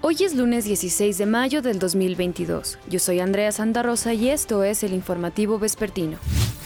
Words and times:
Hoy 0.00 0.16
es 0.20 0.36
lunes 0.36 0.64
16 0.64 1.18
de 1.18 1.26
mayo 1.26 1.60
del 1.60 1.80
2022. 1.80 2.78
Yo 2.88 3.00
soy 3.00 3.18
Andrea 3.18 3.50
Santa 3.50 3.82
Rosa 3.82 4.14
y 4.14 4.28
esto 4.28 4.62
es 4.62 4.84
el 4.84 4.94
informativo 4.94 5.58
vespertino. 5.58 6.18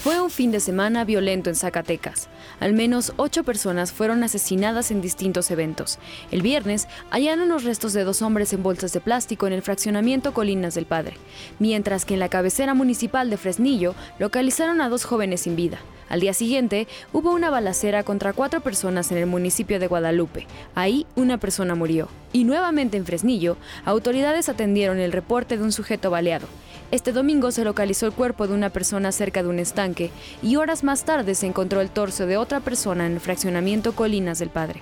Fue 0.03 0.19
un 0.19 0.29
fin 0.29 0.51
de 0.51 0.59
semana 0.59 1.05
violento 1.05 1.49
en 1.49 1.55
Zacatecas. 1.55 2.27
Al 2.59 2.73
menos 2.73 3.13
ocho 3.15 3.45
personas 3.45 3.93
fueron 3.93 4.21
asesinadas 4.21 4.91
en 4.91 4.99
distintos 4.99 5.49
eventos. 5.49 5.97
El 6.29 6.41
viernes 6.41 6.89
hallaron 7.09 7.47
los 7.47 7.63
restos 7.63 7.93
de 7.93 8.03
dos 8.03 8.21
hombres 8.21 8.51
en 8.51 8.63
bolsas 8.63 8.91
de 8.91 8.99
plástico 8.99 9.47
en 9.47 9.53
el 9.53 9.61
fraccionamiento 9.61 10.33
Colinas 10.33 10.75
del 10.75 10.87
Padre, 10.87 11.15
mientras 11.57 12.03
que 12.03 12.15
en 12.15 12.19
la 12.19 12.27
cabecera 12.27 12.73
municipal 12.73 13.29
de 13.29 13.37
Fresnillo 13.37 13.95
localizaron 14.19 14.81
a 14.81 14.89
dos 14.89 15.05
jóvenes 15.05 15.39
sin 15.39 15.55
vida. 15.55 15.79
Al 16.09 16.19
día 16.19 16.33
siguiente, 16.33 16.89
hubo 17.13 17.31
una 17.31 17.49
balacera 17.49 18.03
contra 18.03 18.33
cuatro 18.33 18.59
personas 18.59 19.09
en 19.13 19.19
el 19.19 19.25
municipio 19.25 19.79
de 19.79 19.87
Guadalupe. 19.87 20.47
Ahí, 20.75 21.07
una 21.15 21.37
persona 21.37 21.75
murió. 21.75 22.09
Y 22.33 22.43
nuevamente 22.43 22.97
en 22.97 23.05
Fresnillo, 23.05 23.55
autoridades 23.85 24.49
atendieron 24.49 24.99
el 24.99 25.13
reporte 25.13 25.55
de 25.55 25.63
un 25.63 25.71
sujeto 25.71 26.11
baleado. 26.11 26.47
Este 26.91 27.11
domingo 27.11 27.51
se 27.51 27.63
localizó 27.63 28.05
el 28.05 28.13
cuerpo 28.13 28.47
de 28.47 28.53
una 28.53 28.69
persona 28.69 29.11
cerca 29.11 29.43
de 29.43 29.49
un 29.49 29.59
estanque 29.59 30.11
y 30.41 30.55
horas 30.57 30.83
más 30.83 31.05
tarde 31.05 31.35
se 31.35 31.47
encontró 31.47 31.81
el 31.81 31.89
torso 31.89 32.25
de 32.25 32.37
otra 32.37 32.59
persona 32.59 33.05
en 33.05 33.13
el 33.13 33.19
fraccionamiento 33.19 33.93
Colinas 33.93 34.39
del 34.39 34.49
Padre. 34.49 34.81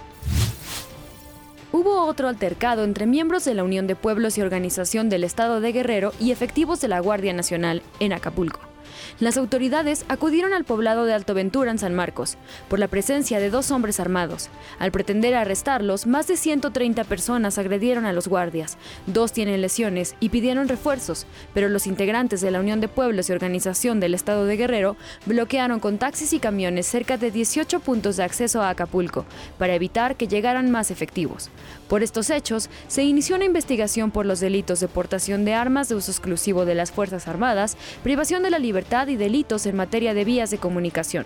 Hubo 1.72 2.05
otro 2.05 2.27
altercado 2.27 2.84
entre 2.84 3.05
miembros 3.05 3.46
de 3.46 3.54
la 3.54 3.63
Unión 3.63 3.88
de 3.88 3.96
Pueblos 3.96 4.38
y 4.38 4.41
Organización 4.41 5.09
del 5.09 5.23
Estado 5.23 5.62
de 5.62 5.72
Guerrero 5.72 6.13
y 6.20 6.32
efectivos 6.32 6.82
de 6.82 6.90
la 6.90 6.99
Guardia 6.99 7.34
Nacional 7.34 7.82
en 7.99 8.13
Acapulco 8.13 8.70
las 9.20 9.38
autoridades 9.38 10.05
acudieron 10.08 10.54
al 10.54 10.64
poblado 10.64 11.05
de 11.05 11.14
Alto 11.14 11.34
Ventura 11.34 11.72
en 11.72 11.80
San 11.80 11.94
Marcos 11.96 12.38
por 12.70 12.80
la 12.80 12.88
presencia 12.88 13.40
de 13.40 13.50
dos 13.50 13.72
hombres 13.72 14.00
armados. 14.00 14.50
Al 14.80 14.91
pretender 14.91 15.36
arrestarlos, 15.36 16.08
más 16.08 16.27
de 16.27 16.38
130 16.38 17.04
personas 17.04 17.58
agredieron 17.58 18.05
a 18.05 18.14
los 18.14 18.27
guardias. 18.27 18.77
Dos 19.08 19.32
tienen 19.32 19.62
lesiones 19.62 20.16
y 20.20 20.30
pidieron 20.30 20.68
refuerzos, 20.68 21.26
pero 21.54 21.70
los 21.70 21.88
integrantes 21.88 22.41
de 22.41 22.52
la 22.52 22.60
Unión 22.60 22.82
de 22.82 22.88
Pueblos 22.88 23.30
y 23.30 23.34
Organización 23.34 23.99
del 23.99 24.13
Estado 24.13 24.46
de 24.46 24.58
Guerrero 24.58 24.98
bloquearon 25.26 25.80
con 25.80 25.98
taxis 25.98 26.34
y 26.34 26.40
camiones 26.40 26.88
cerca 26.88 27.18
de 27.18 27.32
18 27.32 27.80
puntos 27.80 28.18
de 28.18 28.24
acceso 28.24 28.62
a 28.62 28.70
Acapulco 28.70 29.26
para 29.58 29.76
evitar 29.76 30.15
que 30.15 30.27
llegaran 30.27 30.71
más 30.71 30.91
efectivos. 30.91 31.49
Por 31.88 32.04
estos 32.04 32.30
hechos, 32.30 32.70
se 32.88 33.04
inició 33.04 33.36
una 33.36 33.46
investigación 33.46 34.12
por 34.12 34.26
los 34.26 34.40
delitos 34.40 34.80
de 34.80 34.88
portación 34.88 35.46
de 35.46 35.54
armas 35.54 35.90
de 35.90 35.96
uso 35.96 36.12
exclusivo 36.12 36.65
de 36.65 36.76
las 36.76 36.91
Fuerzas 36.91 37.27
Armadas, 37.27 37.77
privación 38.04 38.43
de 38.43 38.49
la 38.49 38.60
libertad 38.60 38.90
y 38.91 39.15
delitos 39.15 39.65
en 39.65 39.77
materia 39.77 40.13
de 40.13 40.25
vías 40.25 40.51
de 40.51 40.57
comunicación. 40.57 41.25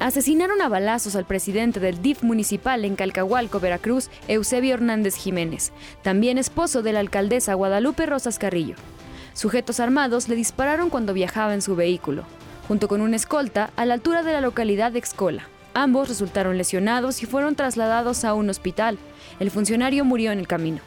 Asesinaron 0.00 0.60
a 0.60 0.68
balazos 0.68 1.14
al 1.14 1.26
presidente 1.26 1.78
del 1.78 2.02
DIF 2.02 2.24
municipal 2.24 2.84
en 2.84 2.96
Calcahualco, 2.96 3.60
Veracruz, 3.60 4.10
Eusebio 4.26 4.74
Hernández 4.74 5.14
Jiménez, 5.14 5.72
también 6.02 6.38
esposo 6.38 6.82
de 6.82 6.92
la 6.92 6.98
alcaldesa 6.98 7.54
Guadalupe 7.54 8.04
Rosas 8.06 8.40
Carrillo. 8.40 8.74
Sujetos 9.32 9.78
armados 9.78 10.28
le 10.28 10.34
dispararon 10.34 10.90
cuando 10.90 11.14
viajaba 11.14 11.54
en 11.54 11.62
su 11.62 11.76
vehículo, 11.76 12.24
junto 12.66 12.88
con 12.88 13.00
una 13.00 13.14
escolta 13.14 13.70
a 13.76 13.86
la 13.86 13.94
altura 13.94 14.24
de 14.24 14.32
la 14.32 14.40
localidad 14.40 14.90
de 14.90 14.98
Excola. 14.98 15.46
Ambos 15.74 16.08
resultaron 16.08 16.58
lesionados 16.58 17.22
y 17.22 17.26
fueron 17.26 17.54
trasladados 17.54 18.24
a 18.24 18.34
un 18.34 18.50
hospital. 18.50 18.98
El 19.38 19.52
funcionario 19.52 20.04
murió 20.04 20.32
en 20.32 20.40
el 20.40 20.48
camino. 20.48 20.80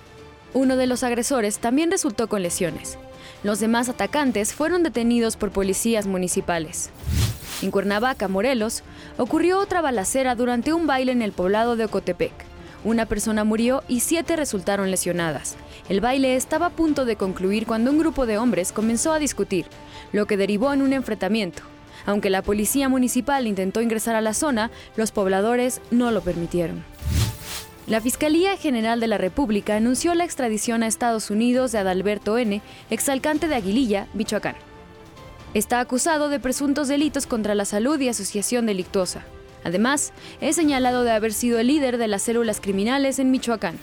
Uno 0.56 0.78
de 0.78 0.88
los 0.88 1.04
agresores 1.04 1.60
también 1.60 1.92
resultó 1.92 2.30
con 2.30 2.42
lesiones. 2.42 2.98
Los 3.44 3.60
demás 3.60 3.90
atacantes 3.90 4.54
fueron 4.54 4.84
detenidos 4.84 5.36
por 5.36 5.52
policías 5.52 6.08
municipales. 6.08 6.92
En 7.62 7.72
Cuernavaca, 7.72 8.30
Morelos, 8.30 8.82
ocurrió 9.18 9.60
otra 9.60 9.82
balacera 9.82 10.34
durante 10.34 10.72
un 10.72 10.88
baile 10.88 11.12
en 11.12 11.22
el 11.22 11.34
poblado 11.34 11.76
de 11.76 11.84
Ocotepec. 11.84 12.32
Una 12.86 13.06
persona 13.06 13.44
murió 13.44 13.84
y 13.90 14.00
siete 14.00 14.38
resultaron 14.38 14.92
lesionadas. 14.92 15.58
El 15.90 16.00
baile 16.00 16.38
estaba 16.38 16.68
a 16.68 16.70
punto 16.70 17.04
de 17.04 17.18
concluir 17.18 17.66
cuando 17.66 17.92
un 17.92 18.00
grupo 18.00 18.26
de 18.26 18.38
hombres 18.38 18.72
comenzó 18.72 19.12
a 19.12 19.20
discutir, 19.20 19.66
lo 20.14 20.26
que 20.26 20.38
derivó 20.38 20.72
en 20.72 20.82
un 20.82 20.94
enfrentamiento. 20.94 21.64
Aunque 22.06 22.30
la 22.30 22.42
policía 22.42 22.88
municipal 22.88 23.46
intentó 23.46 23.82
ingresar 23.82 24.16
a 24.16 24.22
la 24.22 24.34
zona, 24.34 24.72
los 24.96 25.12
pobladores 25.12 25.82
no 25.92 26.12
lo 26.12 26.22
permitieron. 26.22 26.86
La 27.88 28.02
Fiscalía 28.02 28.58
General 28.58 29.00
de 29.00 29.06
la 29.06 29.20
República 29.20 29.76
anunció 29.76 30.16
la 30.16 30.24
extradición 30.24 30.82
a 30.82 30.88
Estados 30.88 31.30
Unidos 31.30 31.72
de 31.72 31.78
Adalberto 31.78 32.36
N., 32.40 32.64
exalcante 32.90 33.48
de 33.48 33.54
Aguililla, 33.54 34.08
Michoacán. 34.16 34.56
Está 35.54 35.80
acusado 35.80 36.28
de 36.30 36.40
presuntos 36.40 36.88
delitos 36.88 37.28
contra 37.28 37.54
la 37.54 37.64
salud 37.64 38.00
y 38.00 38.10
asociación 38.10 38.66
delictuosa. 38.66 39.24
Además, 39.64 40.14
es 40.42 40.56
señalado 40.56 41.04
de 41.04 41.12
haber 41.12 41.32
sido 41.32 41.60
el 41.60 41.68
líder 41.68 42.00
de 42.00 42.08
las 42.08 42.24
células 42.24 42.60
criminales 42.60 43.20
en 43.20 43.30
Michoacán. 43.30 43.78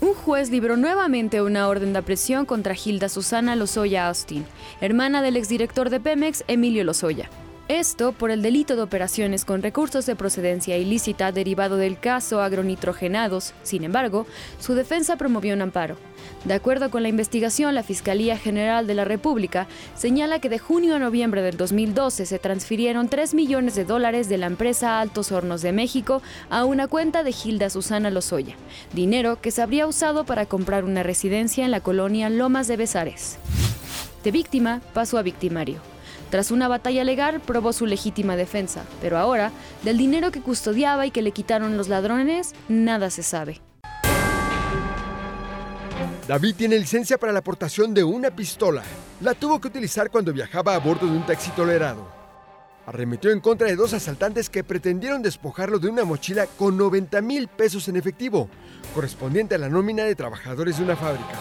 Un 0.00 0.12
juez 0.12 0.50
libró 0.50 0.76
nuevamente 0.76 1.42
una 1.42 1.68
orden 1.68 1.92
de 1.92 2.00
aprehensión 2.00 2.44
contra 2.44 2.74
Hilda 2.74 3.08
Susana 3.08 3.54
Lozoya 3.54 4.08
Austin, 4.08 4.44
hermana 4.80 5.22
del 5.22 5.36
exdirector 5.36 5.90
de 5.90 6.00
Pemex, 6.00 6.42
Emilio 6.48 6.82
Lozoya. 6.82 7.30
Esto 7.68 8.12
por 8.12 8.30
el 8.30 8.42
delito 8.42 8.76
de 8.76 8.82
operaciones 8.82 9.44
con 9.44 9.60
recursos 9.60 10.06
de 10.06 10.14
procedencia 10.14 10.78
ilícita 10.78 11.32
derivado 11.32 11.76
del 11.76 11.98
caso 11.98 12.40
agronitrogenados. 12.40 13.54
Sin 13.64 13.82
embargo, 13.82 14.24
su 14.60 14.74
defensa 14.74 15.16
promovió 15.16 15.52
un 15.52 15.62
amparo. 15.62 15.96
De 16.44 16.54
acuerdo 16.54 16.92
con 16.92 17.02
la 17.02 17.08
investigación, 17.08 17.74
la 17.74 17.82
Fiscalía 17.82 18.38
General 18.38 18.86
de 18.86 18.94
la 18.94 19.04
República 19.04 19.66
señala 19.96 20.38
que 20.38 20.48
de 20.48 20.60
junio 20.60 20.94
a 20.94 21.00
noviembre 21.00 21.42
del 21.42 21.56
2012 21.56 22.24
se 22.24 22.38
transfirieron 22.38 23.08
3 23.08 23.34
millones 23.34 23.74
de 23.74 23.84
dólares 23.84 24.28
de 24.28 24.38
la 24.38 24.46
empresa 24.46 25.00
Altos 25.00 25.32
Hornos 25.32 25.60
de 25.60 25.72
México 25.72 26.22
a 26.50 26.64
una 26.64 26.86
cuenta 26.86 27.24
de 27.24 27.32
Gilda 27.32 27.68
Susana 27.68 28.10
Lozoya, 28.10 28.54
dinero 28.92 29.40
que 29.40 29.50
se 29.50 29.62
habría 29.62 29.88
usado 29.88 30.24
para 30.24 30.46
comprar 30.46 30.84
una 30.84 31.02
residencia 31.02 31.64
en 31.64 31.72
la 31.72 31.80
colonia 31.80 32.30
Lomas 32.30 32.68
de 32.68 32.76
Besares. 32.76 33.38
De 34.22 34.30
víctima 34.30 34.82
pasó 34.94 35.18
a 35.18 35.22
victimario. 35.22 35.95
Tras 36.30 36.50
una 36.50 36.68
batalla 36.68 37.04
legal 37.04 37.40
probó 37.40 37.72
su 37.72 37.86
legítima 37.86 38.36
defensa, 38.36 38.84
pero 39.00 39.18
ahora, 39.18 39.52
del 39.82 39.96
dinero 39.96 40.32
que 40.32 40.40
custodiaba 40.40 41.06
y 41.06 41.10
que 41.10 41.22
le 41.22 41.32
quitaron 41.32 41.76
los 41.76 41.88
ladrones, 41.88 42.52
nada 42.68 43.10
se 43.10 43.22
sabe. 43.22 43.60
David 46.26 46.56
tiene 46.56 46.76
licencia 46.78 47.18
para 47.18 47.32
la 47.32 47.38
aportación 47.38 47.94
de 47.94 48.02
una 48.02 48.32
pistola. 48.32 48.82
La 49.20 49.34
tuvo 49.34 49.60
que 49.60 49.68
utilizar 49.68 50.10
cuando 50.10 50.32
viajaba 50.32 50.74
a 50.74 50.78
bordo 50.78 51.06
de 51.06 51.12
un 51.12 51.24
taxi 51.24 51.50
tolerado. 51.52 52.04
Arremetió 52.86 53.30
en 53.30 53.40
contra 53.40 53.68
de 53.68 53.76
dos 53.76 53.94
asaltantes 53.94 54.50
que 54.50 54.64
pretendieron 54.64 55.22
despojarlo 55.22 55.78
de 55.78 55.88
una 55.88 56.04
mochila 56.04 56.46
con 56.46 56.76
90 56.76 57.20
mil 57.20 57.46
pesos 57.46 57.86
en 57.86 57.96
efectivo, 57.96 58.48
correspondiente 58.92 59.54
a 59.54 59.58
la 59.58 59.68
nómina 59.68 60.02
de 60.02 60.16
trabajadores 60.16 60.78
de 60.78 60.84
una 60.84 60.96
fábrica. 60.96 61.34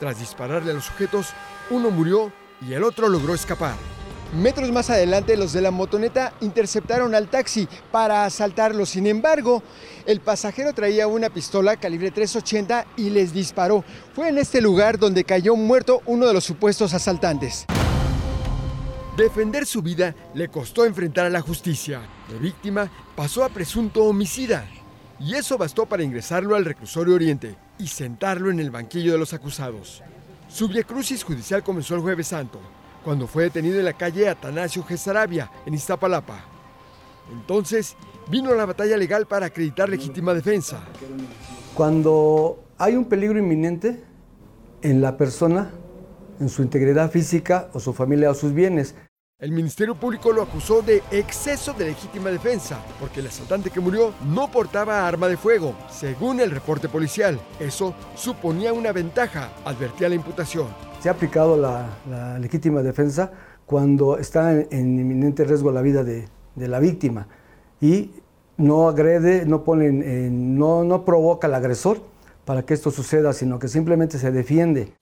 Tras 0.00 0.18
dispararle 0.18 0.72
a 0.72 0.74
los 0.74 0.84
sujetos, 0.84 1.28
uno 1.70 1.90
murió 1.90 2.32
y 2.60 2.72
el 2.72 2.82
otro 2.82 3.08
logró 3.08 3.34
escapar. 3.34 3.93
Metros 4.34 4.72
más 4.72 4.90
adelante, 4.90 5.36
los 5.36 5.52
de 5.52 5.60
la 5.60 5.70
motoneta 5.70 6.32
interceptaron 6.40 7.14
al 7.14 7.28
taxi 7.28 7.68
para 7.92 8.24
asaltarlo. 8.24 8.84
Sin 8.84 9.06
embargo, 9.06 9.62
el 10.06 10.20
pasajero 10.20 10.72
traía 10.72 11.06
una 11.06 11.30
pistola 11.30 11.76
calibre 11.76 12.10
380 12.10 12.84
y 12.96 13.10
les 13.10 13.32
disparó. 13.32 13.84
Fue 14.12 14.28
en 14.28 14.38
este 14.38 14.60
lugar 14.60 14.98
donde 14.98 15.22
cayó 15.22 15.54
muerto 15.54 16.02
uno 16.06 16.26
de 16.26 16.34
los 16.34 16.42
supuestos 16.42 16.94
asaltantes. 16.94 17.64
Defender 19.16 19.66
su 19.66 19.82
vida 19.82 20.16
le 20.34 20.48
costó 20.48 20.84
enfrentar 20.84 21.26
a 21.26 21.30
la 21.30 21.40
justicia. 21.40 22.00
De 22.28 22.36
víctima 22.36 22.90
pasó 23.14 23.44
a 23.44 23.50
presunto 23.50 24.02
homicida. 24.02 24.66
Y 25.20 25.34
eso 25.34 25.56
bastó 25.56 25.86
para 25.86 26.02
ingresarlo 26.02 26.56
al 26.56 26.64
reclusorio 26.64 27.14
Oriente 27.14 27.54
y 27.78 27.86
sentarlo 27.86 28.50
en 28.50 28.58
el 28.58 28.72
banquillo 28.72 29.12
de 29.12 29.18
los 29.18 29.32
acusados. 29.32 30.02
Su 30.48 30.68
crucis 30.68 31.22
judicial 31.22 31.62
comenzó 31.62 31.94
el 31.94 32.00
jueves 32.00 32.26
santo 32.26 32.60
cuando 33.04 33.26
fue 33.26 33.44
detenido 33.44 33.78
en 33.78 33.84
la 33.84 33.92
calle 33.92 34.28
Atanasio 34.28 34.82
Gesarabia, 34.82 35.50
en 35.66 35.74
Iztapalapa. 35.74 36.44
Entonces 37.32 37.96
vino 38.28 38.54
la 38.54 38.64
batalla 38.64 38.96
legal 38.96 39.26
para 39.26 39.46
acreditar 39.46 39.88
legítima 39.88 40.34
defensa. 40.34 40.82
Cuando 41.74 42.64
hay 42.78 42.96
un 42.96 43.04
peligro 43.04 43.38
inminente 43.38 44.02
en 44.82 45.00
la 45.00 45.16
persona, 45.16 45.70
en 46.40 46.48
su 46.48 46.62
integridad 46.62 47.10
física 47.10 47.68
o 47.72 47.80
su 47.80 47.92
familia 47.92 48.30
o 48.30 48.34
sus 48.34 48.52
bienes, 48.52 48.94
el 49.40 49.50
Ministerio 49.50 49.94
Público 49.96 50.32
lo 50.32 50.42
acusó 50.42 50.80
de 50.80 51.02
exceso 51.10 51.72
de 51.72 51.86
legítima 51.86 52.30
defensa, 52.30 52.78
porque 53.00 53.20
el 53.20 53.26
asaltante 53.26 53.68
que 53.68 53.80
murió 53.80 54.14
no 54.24 54.50
portaba 54.50 55.06
arma 55.06 55.28
de 55.28 55.36
fuego, 55.36 55.74
según 55.90 56.40
el 56.40 56.50
reporte 56.52 56.88
policial. 56.88 57.38
Eso 57.58 57.94
suponía 58.14 58.72
una 58.72 58.92
ventaja, 58.92 59.52
advertía 59.64 60.08
la 60.08 60.14
imputación. 60.14 60.68
Se 61.04 61.10
ha 61.10 61.12
aplicado 61.12 61.58
la, 61.58 62.38
legítima 62.38 62.82
defensa 62.82 63.30
cuando 63.66 64.16
está 64.16 64.52
en, 64.58 64.98
inminente 64.98 65.44
riesgo 65.44 65.70
la 65.70 65.82
vida 65.82 66.02
de, 66.02 66.26
la 66.56 66.78
víctima 66.78 67.26
y 67.78 68.10
no 68.56 68.88
agrede, 68.88 69.44
no, 69.44 69.64
pone, 69.64 69.92
no, 69.92 70.82
no 70.82 71.04
provoca 71.04 71.46
al 71.46 71.56
agresor 71.56 72.00
para 72.46 72.62
que 72.62 72.72
esto 72.72 72.90
suceda, 72.90 73.34
sino 73.34 73.58
que 73.58 73.68
simplemente 73.68 74.18
se 74.18 74.32
defiende. 74.32 74.94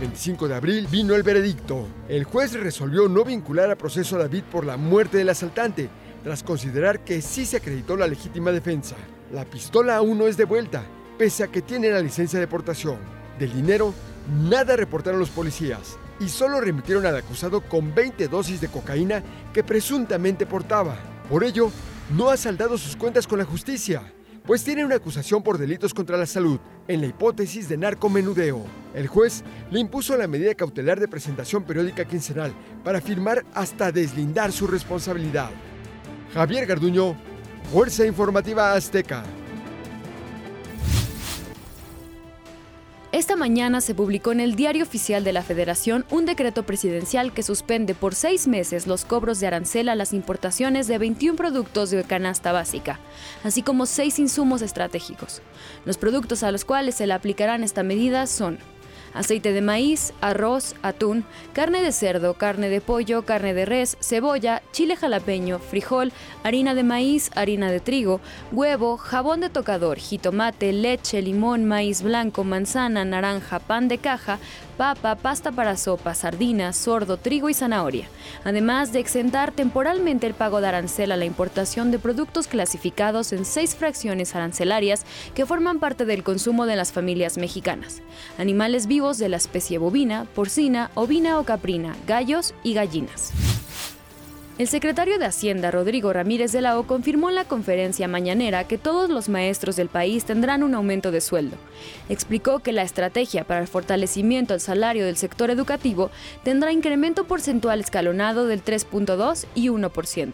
25 0.00 0.48
de 0.48 0.54
abril 0.56 0.86
vino 0.90 1.14
el 1.14 1.22
veredicto. 1.22 1.86
El 2.06 2.24
juez 2.24 2.52
resolvió 2.52 3.08
no 3.08 3.24
vincular 3.24 3.70
a 3.70 3.76
proceso 3.76 4.16
a 4.16 4.18
David 4.18 4.42
por 4.52 4.66
la 4.66 4.76
muerte 4.76 5.16
del 5.16 5.30
asaltante, 5.30 5.88
tras 6.22 6.42
considerar 6.42 7.00
que 7.00 7.22
sí 7.22 7.46
se 7.46 7.56
acreditó 7.56 7.96
la 7.96 8.06
legítima 8.06 8.52
defensa. 8.52 8.96
La 9.32 9.46
pistola 9.46 9.96
aún 9.96 10.18
no 10.18 10.26
es 10.26 10.36
de 10.36 10.44
vuelta 10.44 10.82
pese 11.16 11.42
a 11.42 11.48
que 11.48 11.62
tiene 11.62 11.88
la 11.88 12.02
licencia 12.02 12.38
de 12.38 12.46
portación. 12.46 12.98
Del 13.38 13.54
dinero, 13.54 13.94
nada 14.28 14.76
reportaron 14.76 15.20
los 15.20 15.30
policías 15.30 15.96
y 16.20 16.28
solo 16.28 16.60
remitieron 16.60 17.06
al 17.06 17.16
acusado 17.16 17.60
con 17.60 17.94
20 17.94 18.28
dosis 18.28 18.60
de 18.60 18.68
cocaína 18.68 19.22
que 19.52 19.64
presuntamente 19.64 20.46
portaba. 20.46 20.96
Por 21.28 21.44
ello, 21.44 21.70
no 22.16 22.30
ha 22.30 22.36
saldado 22.36 22.78
sus 22.78 22.96
cuentas 22.96 23.26
con 23.26 23.38
la 23.38 23.44
justicia, 23.44 24.02
pues 24.46 24.64
tiene 24.64 24.84
una 24.84 24.96
acusación 24.96 25.42
por 25.42 25.58
delitos 25.58 25.92
contra 25.92 26.16
la 26.16 26.26
salud, 26.26 26.58
en 26.88 27.02
la 27.02 27.06
hipótesis 27.06 27.68
de 27.68 27.76
narcomenudeo. 27.76 28.64
El 28.94 29.06
juez 29.06 29.44
le 29.70 29.78
impuso 29.78 30.16
la 30.16 30.26
medida 30.26 30.54
cautelar 30.54 30.98
de 30.98 31.06
presentación 31.06 31.64
periódica 31.64 32.06
quincenal 32.06 32.52
para 32.82 33.00
firmar 33.00 33.44
hasta 33.52 33.92
deslindar 33.92 34.50
su 34.52 34.66
responsabilidad. 34.66 35.50
Javier 36.32 36.66
Garduño, 36.66 37.14
Fuerza 37.70 38.06
Informativa 38.06 38.72
Azteca. 38.72 39.22
Esta 43.18 43.34
mañana 43.34 43.80
se 43.80 43.96
publicó 43.96 44.30
en 44.30 44.38
el 44.38 44.54
Diario 44.54 44.84
Oficial 44.84 45.24
de 45.24 45.32
la 45.32 45.42
Federación 45.42 46.04
un 46.08 46.24
decreto 46.24 46.62
presidencial 46.62 47.32
que 47.32 47.42
suspende 47.42 47.96
por 47.96 48.14
seis 48.14 48.46
meses 48.46 48.86
los 48.86 49.04
cobros 49.04 49.40
de 49.40 49.48
arancel 49.48 49.88
a 49.88 49.96
las 49.96 50.12
importaciones 50.12 50.86
de 50.86 50.98
21 50.98 51.36
productos 51.36 51.90
de 51.90 52.04
canasta 52.04 52.52
básica, 52.52 53.00
así 53.42 53.62
como 53.62 53.86
seis 53.86 54.20
insumos 54.20 54.62
estratégicos. 54.62 55.42
Los 55.84 55.98
productos 55.98 56.44
a 56.44 56.52
los 56.52 56.64
cuales 56.64 56.94
se 56.94 57.08
le 57.08 57.12
aplicarán 57.12 57.64
esta 57.64 57.82
medida 57.82 58.28
son 58.28 58.60
aceite 59.14 59.52
de 59.52 59.60
maíz, 59.60 60.12
arroz, 60.20 60.74
atún, 60.82 61.24
carne 61.52 61.82
de 61.82 61.92
cerdo, 61.92 62.34
carne 62.34 62.68
de 62.68 62.80
pollo, 62.80 63.22
carne 63.22 63.54
de 63.54 63.64
res, 63.64 63.96
cebolla, 64.00 64.62
chile 64.72 64.96
jalapeño, 64.96 65.58
frijol, 65.58 66.12
harina 66.42 66.74
de 66.74 66.82
maíz, 66.82 67.30
harina 67.34 67.70
de 67.70 67.80
trigo, 67.80 68.20
huevo, 68.52 68.96
jabón 68.96 69.40
de 69.40 69.50
tocador, 69.50 69.98
jitomate, 69.98 70.72
leche, 70.72 71.22
limón, 71.22 71.64
maíz 71.64 72.02
blanco, 72.02 72.44
manzana, 72.44 73.04
naranja, 73.04 73.58
pan 73.58 73.88
de 73.88 73.98
caja, 73.98 74.38
papa, 74.78 75.16
pasta 75.16 75.52
para 75.52 75.76
sopa, 75.76 76.14
sardinas, 76.14 76.76
sordo, 76.76 77.16
trigo 77.18 77.50
y 77.50 77.54
zanahoria, 77.54 78.08
además 78.44 78.92
de 78.92 79.00
exentar 79.00 79.50
temporalmente 79.52 80.26
el 80.26 80.34
pago 80.34 80.60
de 80.60 80.68
arancel 80.68 81.12
a 81.12 81.16
la 81.16 81.24
importación 81.24 81.90
de 81.90 81.98
productos 81.98 82.46
clasificados 82.46 83.32
en 83.32 83.44
seis 83.44 83.74
fracciones 83.74 84.34
arancelarias 84.36 85.04
que 85.34 85.44
forman 85.44 85.80
parte 85.80 86.04
del 86.04 86.22
consumo 86.22 86.64
de 86.64 86.76
las 86.76 86.92
familias 86.92 87.36
mexicanas, 87.36 88.02
animales 88.38 88.86
vivos 88.86 89.18
de 89.18 89.28
la 89.28 89.36
especie 89.36 89.78
bovina, 89.78 90.26
porcina, 90.34 90.90
ovina 90.94 91.40
o 91.40 91.44
caprina, 91.44 91.96
gallos 92.06 92.54
y 92.62 92.74
gallinas. 92.74 93.32
El 94.58 94.66
secretario 94.66 95.20
de 95.20 95.24
Hacienda, 95.24 95.70
Rodrigo 95.70 96.12
Ramírez 96.12 96.50
de 96.50 96.60
la 96.60 96.74
confirmó 96.82 97.28
en 97.28 97.36
la 97.36 97.44
conferencia 97.44 98.08
mañanera 98.08 98.66
que 98.66 98.76
todos 98.76 99.08
los 99.08 99.28
maestros 99.28 99.76
del 99.76 99.88
país 99.88 100.24
tendrán 100.24 100.64
un 100.64 100.74
aumento 100.74 101.12
de 101.12 101.20
sueldo. 101.20 101.56
Explicó 102.08 102.58
que 102.58 102.72
la 102.72 102.82
estrategia 102.82 103.44
para 103.44 103.60
el 103.60 103.68
fortalecimiento 103.68 104.54
del 104.54 104.60
salario 104.60 105.06
del 105.06 105.16
sector 105.16 105.50
educativo 105.50 106.10
tendrá 106.42 106.72
incremento 106.72 107.22
porcentual 107.22 107.78
escalonado 107.78 108.48
del 108.48 108.64
3.2 108.64 109.46
y 109.54 109.68
1%. 109.68 110.32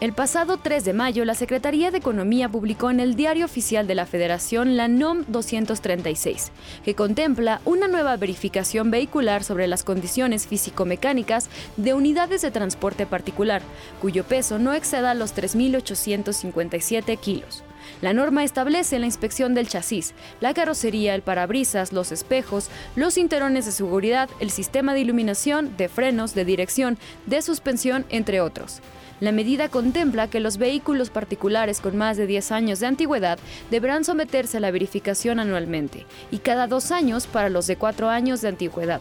El 0.00 0.12
pasado 0.12 0.58
3 0.58 0.84
de 0.84 0.92
mayo, 0.92 1.24
la 1.24 1.34
Secretaría 1.34 1.90
de 1.90 1.98
Economía 1.98 2.48
publicó 2.48 2.88
en 2.88 3.00
el 3.00 3.16
Diario 3.16 3.44
Oficial 3.44 3.88
de 3.88 3.96
la 3.96 4.06
Federación 4.06 4.76
la 4.76 4.86
NOM 4.86 5.24
236, 5.26 6.52
que 6.84 6.94
contempla 6.94 7.60
una 7.64 7.88
nueva 7.88 8.16
verificación 8.16 8.92
vehicular 8.92 9.42
sobre 9.42 9.66
las 9.66 9.82
condiciones 9.82 10.46
físico-mecánicas 10.46 11.50
de 11.76 11.94
unidades 11.94 12.42
de 12.42 12.52
transporte 12.52 13.06
particular, 13.06 13.60
cuyo 14.00 14.22
peso 14.22 14.60
no 14.60 14.72
exceda 14.72 15.14
los 15.14 15.34
3.857 15.34 17.18
kilos. 17.18 17.64
La 18.00 18.12
norma 18.12 18.44
establece 18.44 18.98
la 18.98 19.06
inspección 19.06 19.54
del 19.54 19.68
chasis, 19.68 20.14
la 20.40 20.54
carrocería, 20.54 21.14
el 21.14 21.22
parabrisas, 21.22 21.92
los 21.92 22.12
espejos, 22.12 22.68
los 22.96 23.14
cinturones 23.14 23.66
de 23.66 23.72
seguridad, 23.72 24.28
el 24.40 24.50
sistema 24.50 24.94
de 24.94 25.00
iluminación, 25.00 25.76
de 25.76 25.88
frenos, 25.88 26.34
de 26.34 26.44
dirección, 26.44 26.98
de 27.26 27.42
suspensión, 27.42 28.04
entre 28.10 28.40
otros. 28.40 28.80
La 29.20 29.32
medida 29.32 29.68
contempla 29.68 30.30
que 30.30 30.38
los 30.38 30.58
vehículos 30.58 31.10
particulares 31.10 31.80
con 31.80 31.96
más 31.96 32.16
de 32.16 32.26
10 32.26 32.52
años 32.52 32.80
de 32.80 32.86
antigüedad 32.86 33.38
deberán 33.70 34.04
someterse 34.04 34.58
a 34.58 34.60
la 34.60 34.70
verificación 34.70 35.40
anualmente 35.40 36.06
y 36.30 36.38
cada 36.38 36.68
dos 36.68 36.92
años 36.92 37.26
para 37.26 37.48
los 37.48 37.66
de 37.66 37.76
4 37.76 38.08
años 38.08 38.40
de 38.42 38.48
antigüedad. 38.48 39.00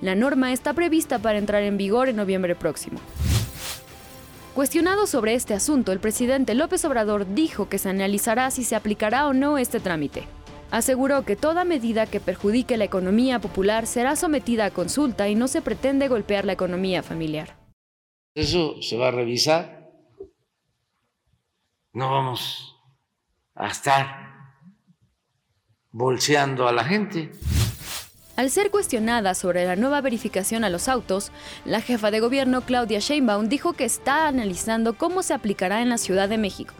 La 0.00 0.14
norma 0.14 0.52
está 0.52 0.72
prevista 0.72 1.18
para 1.18 1.38
entrar 1.38 1.62
en 1.62 1.76
vigor 1.76 2.08
en 2.08 2.16
noviembre 2.16 2.54
próximo. 2.54 2.98
Cuestionado 4.58 5.06
sobre 5.06 5.34
este 5.34 5.54
asunto, 5.54 5.92
el 5.92 6.00
presidente 6.00 6.56
López 6.56 6.84
Obrador 6.84 7.32
dijo 7.32 7.68
que 7.68 7.78
se 7.78 7.90
analizará 7.90 8.50
si 8.50 8.64
se 8.64 8.74
aplicará 8.74 9.28
o 9.28 9.32
no 9.32 9.56
este 9.56 9.78
trámite. 9.78 10.24
Aseguró 10.72 11.24
que 11.24 11.36
toda 11.36 11.62
medida 11.62 12.06
que 12.06 12.18
perjudique 12.18 12.76
la 12.76 12.82
economía 12.82 13.38
popular 13.38 13.86
será 13.86 14.16
sometida 14.16 14.64
a 14.64 14.70
consulta 14.72 15.28
y 15.28 15.36
no 15.36 15.46
se 15.46 15.62
pretende 15.62 16.08
golpear 16.08 16.44
la 16.44 16.54
economía 16.54 17.04
familiar. 17.04 17.56
Eso 18.34 18.82
se 18.82 18.96
va 18.96 19.06
a 19.06 19.12
revisar. 19.12 19.92
No 21.92 22.10
vamos 22.10 22.74
a 23.54 23.68
estar 23.68 24.56
bolseando 25.92 26.66
a 26.66 26.72
la 26.72 26.82
gente. 26.82 27.30
Al 28.38 28.52
ser 28.52 28.70
cuestionada 28.70 29.34
sobre 29.34 29.64
la 29.64 29.74
nueva 29.74 30.00
verificación 30.00 30.62
a 30.62 30.70
los 30.70 30.86
autos, 30.86 31.32
la 31.64 31.80
jefa 31.80 32.12
de 32.12 32.20
gobierno 32.20 32.60
Claudia 32.60 33.00
Sheinbaum 33.00 33.48
dijo 33.48 33.72
que 33.72 33.84
está 33.84 34.28
analizando 34.28 34.96
cómo 34.96 35.24
se 35.24 35.34
aplicará 35.34 35.82
en 35.82 35.88
la 35.88 35.98
Ciudad 35.98 36.28
de 36.28 36.38
México. 36.38 36.72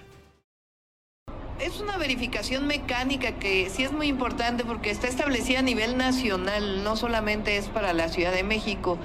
Es 1.58 1.80
una 1.80 1.96
verificación 1.96 2.68
mecánica 2.68 3.40
que 3.40 3.68
sí 3.70 3.82
es 3.82 3.90
muy 3.90 4.06
importante 4.06 4.64
porque 4.64 4.90
está 4.90 5.08
establecida 5.08 5.58
a 5.58 5.62
nivel 5.62 5.96
nacional, 5.96 6.84
no 6.84 6.94
solamente 6.94 7.56
es 7.56 7.66
para 7.66 7.92
la 7.92 8.08
Ciudad 8.08 8.32
de 8.32 8.44
México. 8.44 8.96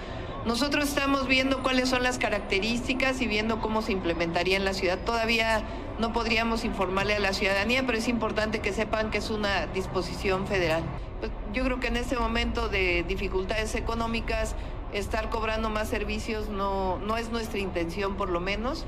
Nosotros 0.45 0.89
estamos 0.89 1.27
viendo 1.27 1.63
cuáles 1.63 1.89
son 1.89 2.03
las 2.03 2.19
características 2.19 3.19
y 3.21 3.25
viendo 3.25 3.61
cómo 3.61 3.81
se 3.81 3.93
implementaría 3.93 4.57
en 4.57 4.65
la 4.65 4.75
ciudad. 4.75 4.99
Todavía 4.99 5.63
no 5.97 6.13
podríamos 6.13 6.65
informarle 6.65 7.15
a 7.15 7.19
la 7.19 7.33
ciudadanía, 7.33 7.83
pero 7.83 7.97
es 7.97 8.07
importante 8.07 8.59
que 8.59 8.73
sepan 8.73 9.09
que 9.09 9.17
es 9.17 9.31
una 9.31 9.65
disposición 9.67 10.45
federal. 10.45 10.83
Pues, 11.19 11.31
yo 11.53 11.63
creo 11.63 11.79
que 11.79 11.87
en 11.87 11.97
este 11.97 12.17
momento 12.17 12.67
de 12.67 13.05
dificultades 13.07 13.75
económicas, 13.75 14.55
estar 14.91 15.29
cobrando 15.29 15.69
más 15.69 15.87
servicios 15.87 16.49
no, 16.49 16.99
no 16.99 17.17
es 17.17 17.29
nuestra 17.29 17.59
intención 17.59 18.15
por 18.15 18.29
lo 18.29 18.39
menos. 18.39 18.85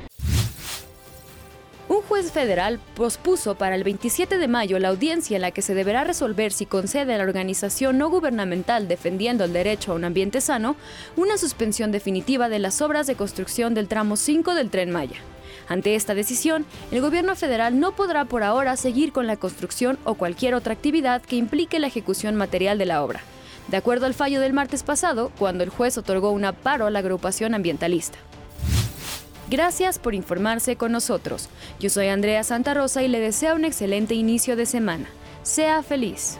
Un 1.88 2.02
juez 2.02 2.32
federal 2.32 2.80
pospuso 2.96 3.56
para 3.56 3.76
el 3.76 3.84
27 3.84 4.39
de 4.39 4.48
mayo 4.48 4.80
la 4.80 4.89
audiencia 4.89 5.36
en 5.36 5.42
la 5.42 5.51
que 5.51 5.62
se 5.62 5.75
deberá 5.75 6.04
resolver 6.04 6.51
si 6.51 6.66
concede 6.66 7.13
a 7.13 7.18
la 7.18 7.24
organización 7.24 8.00
no 8.00 8.10
gubernamental 8.10 8.88
defendiendo 8.88 9.44
el 9.44 9.54
derecho 9.54 9.92
a 9.92 9.96
un 9.96 10.04
ambiente 10.04 10.42
sano 10.42 10.75
una 11.16 11.38
suspensión 11.38 11.92
definitiva 11.92 12.50
de 12.50 12.58
las 12.58 12.82
obras 12.82 13.06
de 13.06 13.16
construcción 13.16 13.75
del 13.75 13.88
tramo 13.88 14.18
5 14.18 14.56
del 14.56 14.72
tren 14.72 14.92
Maya. 14.92 15.18
Ante 15.67 15.95
esta 15.95 16.13
decisión, 16.13 16.65
el 16.91 17.01
gobierno 17.01 17.36
federal 17.36 17.79
no 17.79 17.95
podrá 17.95 18.25
por 18.25 18.43
ahora 18.43 18.77
seguir 18.77 19.12
con 19.12 19.27
la 19.27 19.38
construcción 19.38 19.98
o 20.03 20.15
cualquier 20.15 20.53
otra 20.53 20.74
actividad 20.74 21.22
que 21.22 21.36
implique 21.36 21.79
la 21.79 21.88
ejecución 21.88 22.36
material 22.36 22.77
de 22.77 22.86
la 22.86 23.03
obra, 23.03 23.22
de 23.67 23.77
acuerdo 23.77 24.05
al 24.05 24.13
fallo 24.13 24.39
del 24.39 24.53
martes 24.53 24.84
pasado, 24.84 25.31
cuando 25.39 25.63
el 25.63 25.69
juez 25.69 25.98
otorgó 25.98 26.31
un 26.31 26.45
paro 26.62 26.86
a 26.86 26.91
la 26.91 27.00
agrupación 27.00 27.55
ambientalista. 27.55 28.17
Gracias 29.50 30.00
por 30.00 30.15
informarse 30.15 30.75
con 30.75 30.91
nosotros. 30.91 31.50
Yo 31.79 31.89
soy 31.89 32.07
Andrea 32.07 32.43
Santa 32.43 32.74
Rosa 32.74 33.03
y 33.03 33.07
le 33.07 33.19
deseo 33.19 33.55
un 33.55 33.65
excelente 33.65 34.15
inicio 34.15 34.55
de 34.55 34.65
semana. 34.65 35.05
Sea 35.43 35.84
feliz. 35.84 36.39